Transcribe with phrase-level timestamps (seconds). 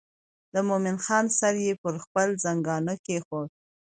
[0.53, 3.49] د مومن خان سر یې پر خپل زنګانه کېښود.